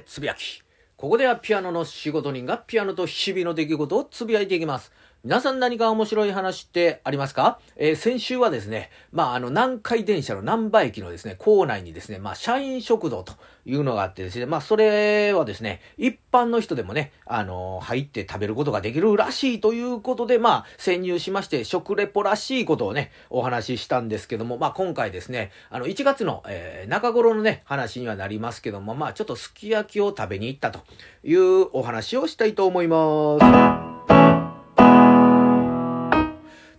[0.00, 0.62] つぶやき。
[0.96, 4.92] ここではピアノの仕事人がピアノと日々の出来事をつぶやいていきます。
[5.26, 7.58] 皆さん何か面白い話ってありますか？
[7.74, 13.32] えー、先週はですね、まあ、あの、南海電車の南波駅のですね、構内にですね、まあ、社員食堂と
[13.64, 30.82] いうのがあってですね、まあ、それはですね、一般の人でもね、あのー、入って食べることができるらしいということで、まあ、潜入しまして、食レポらしいことをね、お話ししたんですけども、まあ、今回ですね、あの、1月の、えー、中頃のね、話にはなりますけども、まあ、ちょっとすき焼きを食べに行ったと
[31.24, 33.85] いうお話をしたいと思います。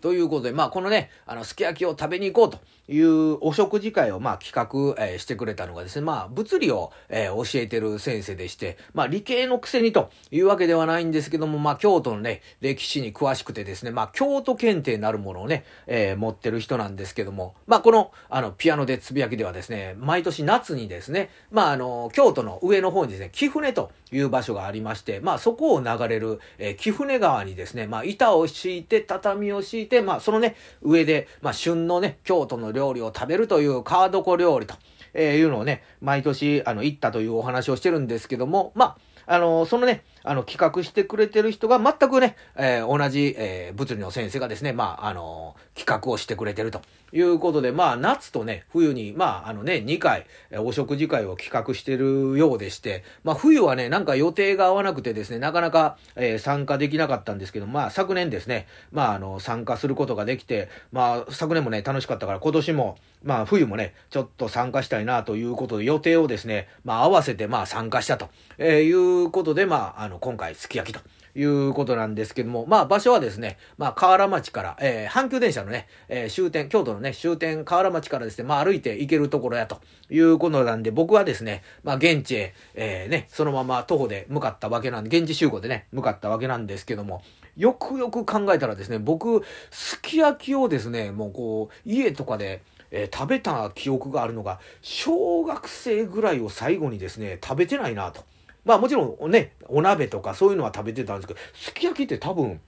[0.08, 34.76] ということで、まあ、このね、あの、すき焼きを食べに行こうというお食事会を、まあ、企画、えー、してくれたのがですね、まあ、物理を、えー、教えてる先生でして、まあ、理系のくせにというわけではないんですけども、まあ、京都のね、歴史に詳しくてですね、まあ、京都検定なるものをね、えー、持ってる人なんですけども、まあ、この、あの、ピアノでつぶやきではですね、毎年夏にですね、まあ、あの、京都の上の方にですね、貴船という場所がありまして、まあ、そこを流れる、えー、貴船川にですね、まあ、板を敷いて、畳を敷いて、まあ、そのね、上で、まあ、旬のね、京都の料理を食べるというカードコ料理と、
[35.14, 50.26] えー、いうのをね、毎年、あの、行ったというお話をしてるんですけども、まあ、あの、そのね、あの、企画してくれてる人が全くね、えー、同じ、えー、物理の先生がですね、まあ、あの、企画をしてくれてるということで、まあ、夏とね、冬に、まあ、あのね、2回、
[50.60, 71.02] お食事会を企画してるようでして、まあ、冬はね、なんか予定が合わなくてですね、なかなか、えー、参加できなかったんですけど、まあ、昨年ですね、まあ、あの、参加することができて、まあ、昨年もね、楽しかったから、今年も、まあ、冬もね、ちょっと参加したいなということで、予定をですね、まあ、合わせて、まあ、参加したと、えー、いうことで、まあ、あの、今回、すき焼きと。
[71.38, 87.22] いうことなんですけども、まあ場所はですね、まあ河原町から、えー、阪急電車のね、えー、終点、京都のね、終点河原町からですね、まあ歩いて行けるところやということなんで、僕はですね、まあ現地へ、えー、ね、そのまま徒歩で向かったわけなんで、現地集合でね、向かったわけなんですけども、
[87.56, 98.24] よくよく考えたらですね、僕、すき焼きをですね、もうこう、家とかで、えー、食べた記憶があるのが、小学生ぐらいを最後にですね、食べてないなと。
[98.68, 102.60] まあもちろんね、お鍋とかそういうのは食べてたんですけど、すき焼きって多分、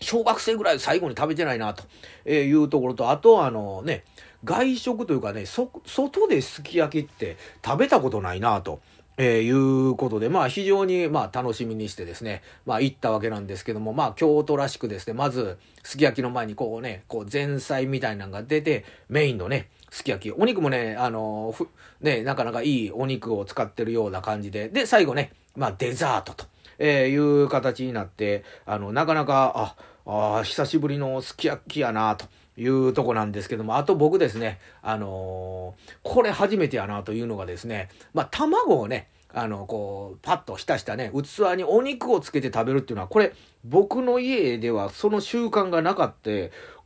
[0.00, 1.84] 小学生ぐらい最後に食べてないなと
[2.28, 4.04] いうところと、あとあのね、
[4.42, 8.80] 外食というかね、外ですき焼きって食べたことないなと。
[9.16, 20.32] え、いうことで、まあ非常にまあ楽しみにしてですね、まあ行ったわけなんですけども、まあ京都らしくですね、まずすき焼きの前にこうね、こう前菜みたいなのが出て、メインのね、すき焼き。
[20.32, 21.68] お肉もね、あのふ、
[22.00, 26.46] ね、なかなかいいお肉を使ってるような感じで、で、最後ね、まあデザートと、
[26.78, 32.26] えー、いう形になって、あの、なかなか、あ、あ久しぶりのすき焼きやなと。
[32.56, 43.32] いうとこなんですけども、あと僕ですね、あのー、これ初めてやなというのがですね、まあ、卵をね、あの、こう、パッと浸したね、器にお肉をつけて食べるっていうのは、これ、
[43.64, 46.30] 僕の家ではその習慣がなかった、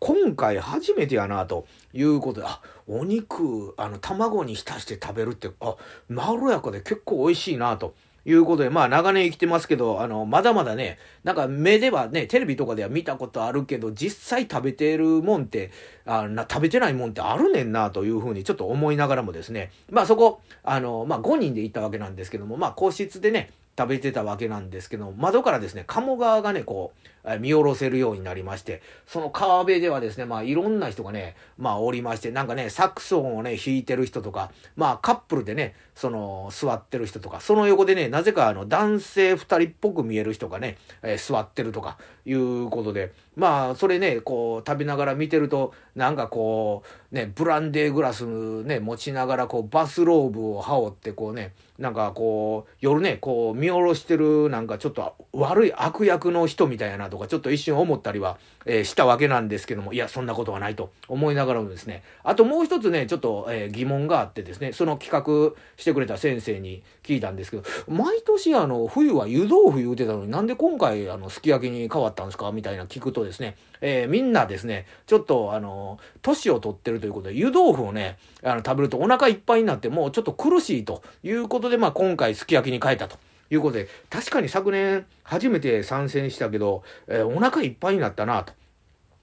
[0.00, 5.76] 今回初めてやな、ということで、あ、お肉、あの、卵に浸して食べるって、あ、
[6.08, 7.94] まろやかで結構美味しいな、と。
[8.28, 15.70] いうことで、まあ長年生きてますけど、あの、まだまだね、なんか目ではね、テレビとかでは見たことあるけど、実際食べてるもんって、
[16.04, 26.92] あな食べてないもんってあるねんなというふうにちょっと思いながらもですね、まあそこ、あの、まあ5人で行ったわけなんですけども、まあ個室でね、食べてたわけなんですけど窓からですね、鴨川がね、こ
[27.24, 46.82] う、見下ろせるようになりまして、その川辺ではですね、まあいろんな人がね、まあおりまして、なんかね、サクソンをね、弾いてる人とか、まあカップルでね、その座ってる人とか、その横でね、なぜかあの男性二人っぽく見える人がね、えー、座ってるとかいうことで、まあそれね、こう食べながら見てると、なんかこ
[47.12, 72.50] う、ね、ブランデーグラスね、持ちながらこうバスローブを羽織ってこうね、なんかこう、夜ね、こう見下ろしてるなんかちょっと悪い悪役の人みたいやなとかちょっと一瞬思ったりは、えー、したわけなんですけども、いや、そんなことはないと思いながらもですね、あともう一つね、ちょっと、えー、疑問があってですね、その企画してくれた先生に聞いたんですけど、毎年あの、冬は湯豆腐言うてたのになんで今回あの、すき焼きに変わったんですか？
[72.50, 83.16] みたいな聞くとですね、えー、みんなですね、ちょっとあの、年を取ってるということで、湯豆腐をね、あの、食べるとお腹いっぱいになってもうちょっと苦しいということで、まあ今回すき焼きに変えたと。
[83.50, 88.52] いうことで、確かに昨年初めて参戦したけど、えー、お腹いっぱいになったなと。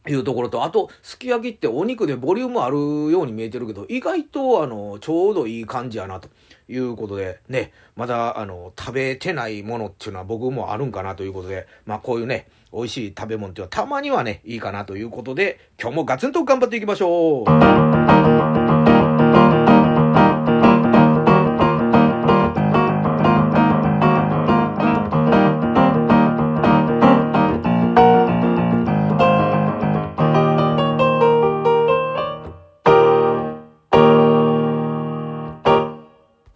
[0.07, 2.77] いうところと、あと、すき焼きってお肉でボリュームある
[3.11, 6.29] ように見えてるけど、意外と、あの、ちょうどいい感じやな、と
[6.69, 18.54] いうことで、ね、まだ、あの、食べてないものっていうのは僕もあるんかなということで、まあ、こういうね、美味しい食べ物っていうのはたまにはね、いいかなということで、今日もガツンと頑張っていきましょう。